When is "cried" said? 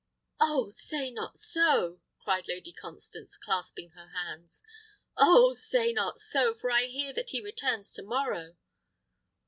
2.17-2.47